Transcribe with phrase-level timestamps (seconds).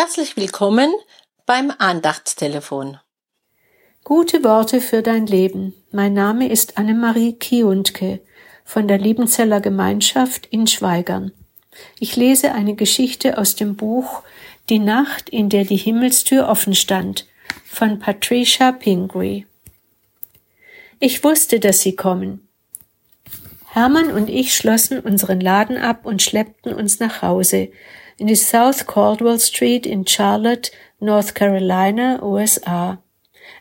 [0.00, 0.94] Herzlich willkommen
[1.44, 2.98] beim Andachtstelefon.
[4.04, 5.74] Gute Worte für dein Leben.
[5.90, 8.20] Mein Name ist Annemarie Kiuntke
[8.64, 11.32] von der Liebenzeller Gemeinschaft in Schweigern.
[11.98, 14.22] Ich lese eine Geschichte aus dem Buch
[14.68, 17.26] Die Nacht, in der die Himmelstür offen stand
[17.66, 19.46] von Patricia Pingree.
[21.00, 22.48] Ich wusste, dass sie kommen.
[23.72, 27.70] Hermann und ich schlossen unseren Laden ab und schleppten uns nach Hause,
[28.18, 32.98] in die South Caldwell Street in Charlotte, North Carolina, USA.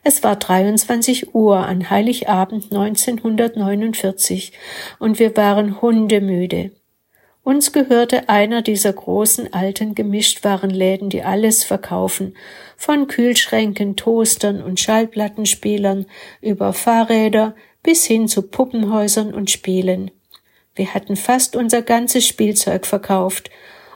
[0.04, 4.52] Es war 23 Uhr an Heiligabend 1949
[4.99, 6.72] und wir waren hundemüde.
[7.44, 12.35] Uns gehörte einer dieser großen alten Gemischtwarenläden, die alles verkaufen,
[12.76, 16.08] von Kühlschränken, Toastern und Schallplattenspielern
[16.41, 20.12] über Fahrräder bis hin zu Puppenhäusern und Spielen.
[20.76, 23.49] Wir hatten fast unser ganzes Spielzeug verkauft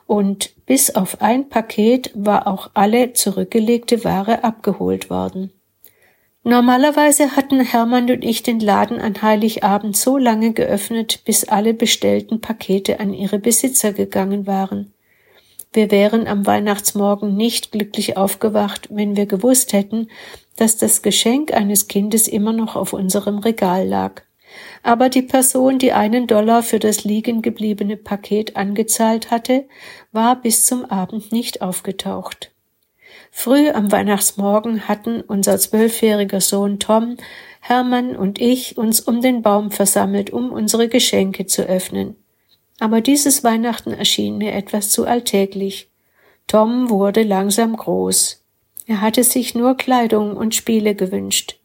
[0.07, 5.51] und bis auf ein Paket war auch alle zurückgelegte Ware abgeholt worden.
[6.43, 12.41] Normalerweise hatten Hermann und ich den Laden an Heiligabend so lange geöffnet, bis alle bestellten
[12.41, 14.93] Pakete an ihre Besitzer gegangen waren.
[15.71, 20.07] Wir wären am Weihnachtsmorgen nicht glücklich aufgewacht, wenn wir gewusst hätten,
[20.57, 24.23] dass das Geschenk eines Kindes immer noch auf unserem Regal lag
[24.83, 29.65] aber die Person, die einen Dollar für das liegen gebliebene Paket angezahlt hatte,
[30.11, 32.51] war bis zum Abend nicht aufgetaucht.
[33.31, 37.17] Früh am Weihnachtsmorgen hatten unser zwölfjähriger Sohn Tom,
[37.61, 42.15] Hermann und ich uns um den Baum versammelt, um unsere Geschenke zu öffnen.
[42.79, 45.89] Aber dieses Weihnachten erschien mir etwas zu alltäglich.
[46.47, 48.43] Tom wurde langsam groß.
[48.87, 51.60] Er hatte sich nur Kleidung und Spiele gewünscht.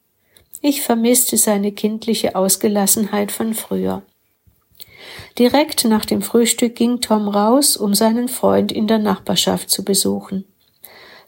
[0.60, 4.02] Ich vermisste seine kindliche Ausgelassenheit von früher.
[5.38, 10.44] Direkt nach dem Frühstück ging Tom raus, um seinen Freund in der Nachbarschaft zu besuchen.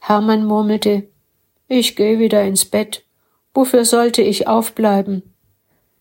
[0.00, 1.08] Hermann murmelte
[1.68, 3.04] Ich gehe wieder ins Bett.
[3.52, 5.34] Wofür sollte ich aufbleiben?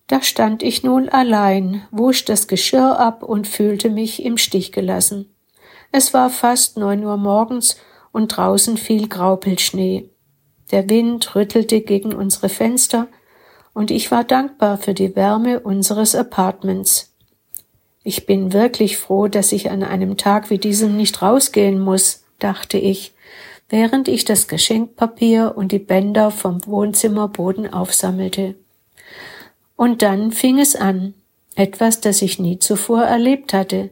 [0.07, 5.33] Da stand ich nun allein, wusch das Geschirr ab und fühlte mich im Stich gelassen.
[5.91, 7.77] Es war fast neun Uhr morgens
[8.13, 10.09] und draußen fiel Graupelschnee.
[10.71, 13.07] Der Wind rüttelte gegen unsere Fenster
[13.77, 17.13] und ich war dankbar für die Wärme unseres Apartments.
[18.03, 22.79] Ich bin wirklich froh, dass ich an einem Tag wie diesem nicht rausgehen muss, dachte
[22.79, 23.13] ich,
[23.69, 28.55] während ich das Geschenkpapier und die Bänder vom Wohnzimmerboden aufsammelte.
[29.75, 31.13] Und dann fing es an,
[31.53, 33.91] etwas, das ich nie zuvor erlebt hatte,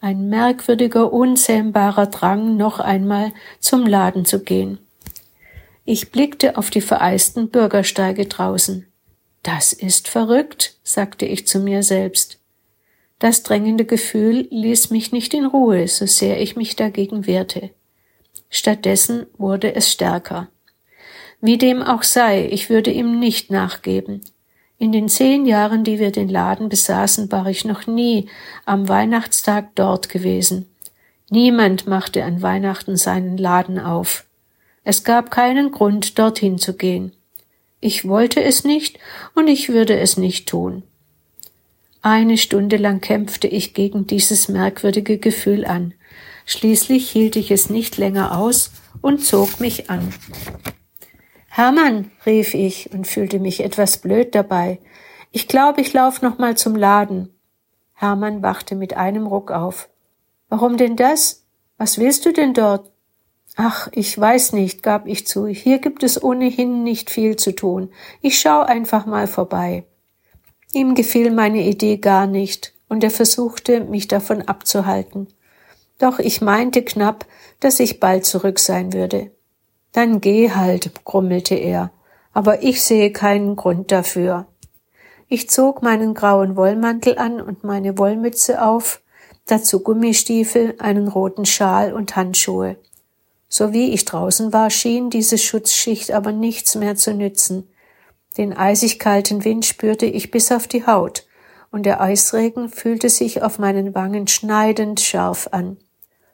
[0.00, 4.78] ein merkwürdiger, unzähmbarer Drang, noch einmal zum Laden zu gehen.
[5.84, 8.86] Ich blickte auf die vereisten Bürgersteige draußen.
[9.44, 12.38] Das ist verrückt, sagte ich zu mir selbst.
[13.18, 17.68] Das drängende Gefühl ließ mich nicht in Ruhe, so sehr ich mich dagegen wehrte.
[18.48, 20.48] Stattdessen wurde es stärker.
[21.42, 24.22] Wie dem auch sei, ich würde ihm nicht nachgeben.
[24.78, 28.30] In den zehn Jahren, die wir den Laden besaßen, war ich noch nie
[28.64, 30.70] am Weihnachtstag dort gewesen.
[31.28, 34.24] Niemand machte an Weihnachten seinen Laden auf.
[34.84, 37.12] Es gab keinen Grund, dorthin zu gehen.
[37.84, 38.98] Ich wollte es nicht
[39.34, 40.84] und ich würde es nicht tun.
[42.00, 45.92] Eine Stunde lang kämpfte ich gegen dieses merkwürdige Gefühl an.
[46.46, 48.70] Schließlich hielt ich es nicht länger aus
[49.02, 50.14] und zog mich an.
[51.48, 54.78] Hermann, rief ich und fühlte mich etwas blöd dabei.
[55.30, 57.34] Ich glaube, ich lauf noch mal zum Laden.
[57.92, 59.90] Hermann wachte mit einem Ruck auf.
[60.48, 61.44] Warum denn das?
[61.76, 62.93] Was willst du denn dort?
[63.56, 65.46] Ach, ich weiß nicht, gab ich zu.
[65.46, 67.92] Hier gibt es ohnehin nicht viel zu tun.
[68.20, 69.84] Ich schau einfach mal vorbei.
[70.72, 75.28] Ihm gefiel meine Idee gar nicht, und er versuchte, mich davon abzuhalten.
[75.98, 77.26] Doch ich meinte knapp,
[77.60, 79.30] dass ich bald zurück sein würde.
[79.92, 81.92] Dann geh halt, grummelte er,
[82.32, 84.46] aber ich sehe keinen Grund dafür.
[85.28, 89.00] Ich zog meinen grauen Wollmantel an und meine Wollmütze auf,
[89.46, 92.76] dazu Gummistiefel, einen roten Schal und Handschuhe.
[93.48, 97.68] So wie ich draußen war, schien diese Schutzschicht aber nichts mehr zu nützen.
[98.36, 101.26] Den eisig kalten Wind spürte ich bis auf die Haut,
[101.70, 105.76] und der Eisregen fühlte sich auf meinen Wangen schneidend scharf an.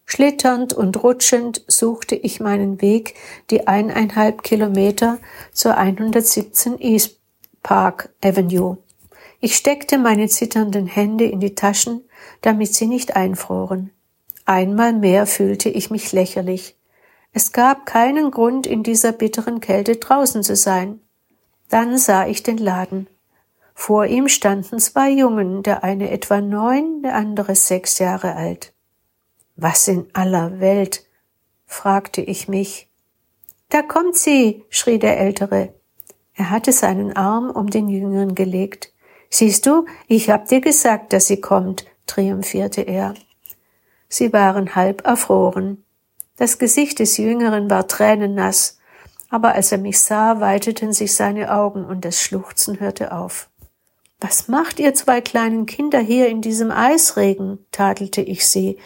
[0.06, 3.14] Schlitternd und rutschend suchte ich meinen Weg
[3.50, 5.18] die eineinhalb Kilometer
[5.52, 7.20] zur 117 East
[7.62, 8.78] Park Avenue.
[9.38, 12.02] Ich steckte meine zitternden Hände in die Taschen,
[12.40, 13.90] damit sie nicht einfroren.
[14.44, 16.76] Einmal mehr fühlte ich mich lächerlich.
[17.32, 21.00] Es gab keinen Grund, in dieser bitteren Kälte draußen zu sein.
[21.68, 23.06] Dann sah ich den Laden.
[23.74, 28.72] Vor ihm standen zwei Jungen, der eine etwa neun, der andere sechs Jahre alt.
[29.56, 31.06] Was in aller Welt?
[31.66, 32.90] fragte ich mich.
[33.68, 35.72] Da kommt sie, schrie der Ältere.
[36.34, 38.92] Er hatte seinen Arm um den Jüngeren gelegt.
[39.30, 43.14] Siehst du, ich hab dir gesagt, dass sie kommt, triumphierte er.
[44.08, 45.84] Sie waren halb erfroren.
[46.40, 48.78] Das Gesicht des Jüngeren war tränennass,
[49.28, 53.50] aber als er mich sah, weiteten sich seine Augen und das Schluchzen hörte auf.
[54.20, 57.58] Was macht ihr zwei kleinen Kinder hier in diesem Eisregen?
[57.72, 58.78] tadelte ich sie,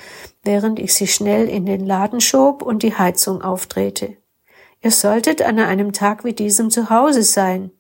[0.43, 4.17] während ich sie schnell in den Laden schob und die Heizung aufdrehte.
[4.83, 7.71] Ihr solltet an einem Tag wie diesem zu Hause sein.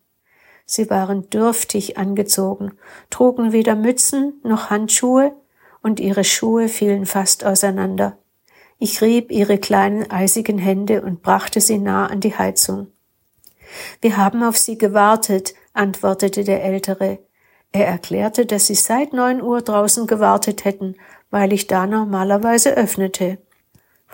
[0.67, 2.79] Sie waren dürftig angezogen,
[3.11, 5.35] trugen weder Mützen noch Handschuhe,
[5.82, 8.17] und ihre Schuhe fielen fast auseinander.
[8.79, 12.88] Ich rieb ihre kleinen eisigen Hände und brachte sie nah an die Heizung.
[14.00, 17.19] Wir haben auf Sie gewartet, antwortete der Ältere.
[17.73, 20.94] Er erklärte, dass sie seit neun Uhr draußen gewartet hätten,
[21.31, 23.38] weil ich da normalerweise öffnete.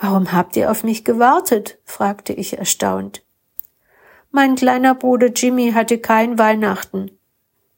[0.00, 1.78] Warum habt ihr auf mich gewartet?
[1.84, 3.22] fragte ich erstaunt.
[4.30, 7.10] Mein kleiner Bruder Jimmy hatte kein Weihnachten.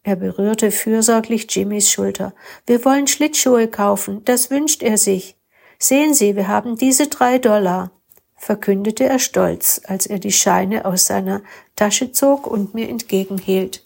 [0.05, 2.35] Er berührte fürsorglich Jimmys Schulter.
[2.67, 5.37] Wir wollen Schlittschuhe kaufen, das wünscht er sich.
[5.83, 7.91] Sehen Sie, wir haben diese drei Dollar,
[8.37, 11.43] verkündete er stolz, als er die Scheine aus seiner
[11.75, 13.85] Tasche zog und mir entgegenhielt.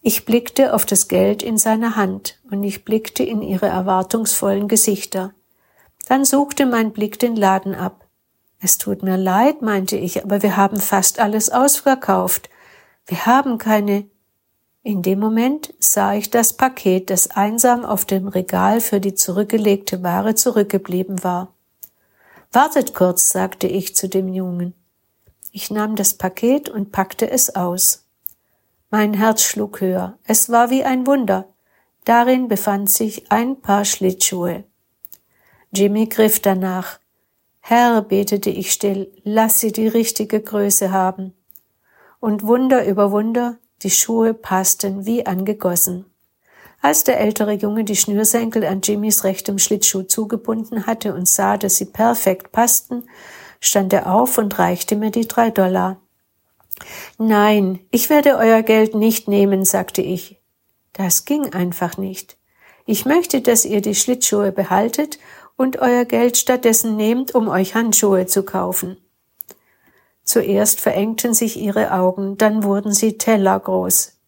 [0.00, 5.34] Ich blickte auf das Geld in seiner Hand und ich blickte in ihre erwartungsvollen Gesichter.
[6.06, 8.06] Dann suchte mein Blick den Laden ab.
[8.58, 12.48] Es tut mir leid, meinte ich, aber wir haben fast alles ausverkauft.
[13.04, 14.06] Wir haben keine.
[14.88, 20.02] In dem Moment sah ich das Paket, das einsam auf dem Regal für die zurückgelegte
[20.02, 21.52] Ware zurückgeblieben war.
[22.52, 24.72] Wartet kurz, sagte ich zu dem Jungen.
[25.52, 28.06] Ich nahm das Paket und packte es aus.
[28.88, 30.16] Mein Herz schlug höher.
[30.24, 31.44] Es war wie ein Wunder.
[32.06, 34.64] Darin befand sich ein Paar Schlittschuhe.
[35.70, 36.98] Jimmy griff danach.
[37.60, 41.34] Herr, betete ich still, lass sie die richtige Größe haben.
[42.20, 46.04] Und Wunder über Wunder, die Schuhe passten wie angegossen.
[46.80, 51.76] Als der ältere Junge die Schnürsenkel an Jimmys rechtem Schlittschuh zugebunden hatte und sah, dass
[51.76, 53.04] sie perfekt passten,
[53.60, 56.00] stand er auf und reichte mir die drei Dollar.
[57.18, 60.40] Nein, ich werde euer Geld nicht nehmen, sagte ich.
[60.92, 62.36] Das ging einfach nicht.
[62.86, 65.18] Ich möchte, dass ihr die Schlittschuhe behaltet
[65.56, 68.96] und euer Geld stattdessen nehmt, um euch Handschuhe zu kaufen.
[70.28, 74.18] Zuerst verengten sich ihre Augen, dann wurden sie tellergroß.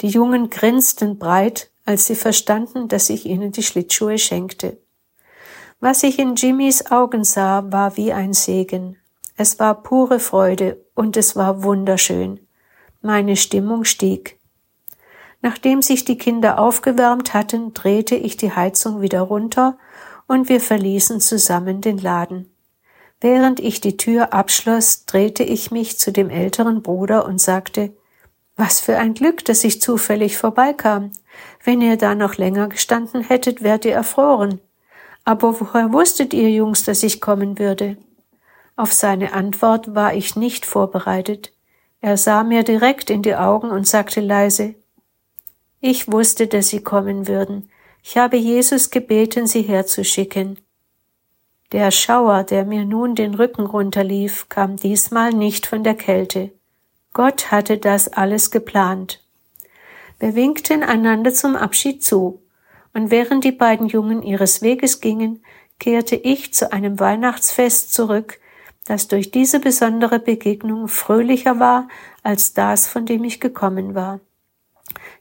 [0.00, 4.78] Die Jungen grinsten breit, als sie verstanden, dass ich ihnen die Schlittschuhe schenkte.
[5.80, 8.98] Was ich in Jimmys Augen sah, war wie ein Segen.
[9.36, 12.38] Es war pure Freude und es war wunderschön.
[13.00, 14.38] Meine Stimmung stieg.
[15.40, 19.76] Nachdem sich die Kinder aufgewärmt hatten, drehte ich die Heizung wieder runter
[20.28, 22.48] und wir verließen zusammen den Laden.
[23.22, 27.92] Während ich die Tür abschloss, drehte ich mich zu dem älteren Bruder und sagte,
[28.56, 31.12] was für ein Glück, dass ich zufällig vorbeikam.
[31.62, 34.60] Wenn ihr da noch länger gestanden hättet, wärt ihr erfroren.
[35.24, 37.96] Aber woher wusstet ihr, Jungs, dass ich kommen würde?
[38.74, 41.52] Auf seine Antwort war ich nicht vorbereitet.
[42.00, 44.74] Er sah mir direkt in die Augen und sagte leise,
[45.80, 47.70] ich wusste, dass Sie kommen würden.
[48.02, 50.58] Ich habe Jesus gebeten, sie herzuschicken.
[51.72, 56.52] Der Schauer, der mir nun den Rücken runterlief, kam diesmal nicht von der Kälte.
[57.14, 59.24] Gott hatte das alles geplant.
[60.18, 62.42] Wir winkten einander zum Abschied zu,
[62.92, 65.42] und während die beiden Jungen ihres Weges gingen,
[65.78, 68.38] kehrte ich zu einem Weihnachtsfest zurück,
[68.84, 71.88] das durch diese besondere Begegnung fröhlicher war
[72.22, 74.20] als das, von dem ich gekommen war.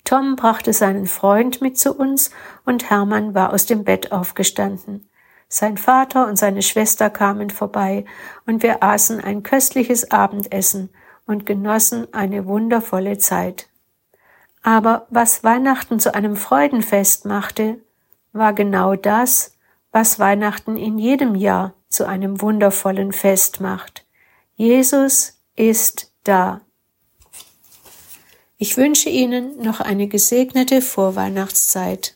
[0.04, 2.32] Tom brachte seinen Freund mit zu uns
[2.66, 5.08] und Hermann war aus dem Bett aufgestanden.
[5.54, 8.06] Sein Vater und seine Schwester kamen vorbei
[8.46, 10.92] und wir aßen ein köstliches Abendessen
[11.28, 13.68] und genossen eine wundervolle Zeit.
[14.64, 17.82] Aber was Weihnachten zu einem Freudenfest machte,
[18.32, 19.58] war genau das,
[19.92, 24.06] was Weihnachten in jedem Jahr zu einem wundervollen Fest macht.
[24.56, 26.62] Jesus ist da.
[28.56, 32.16] Ich wünsche Ihnen noch eine gesegnete Vorweihnachtszeit.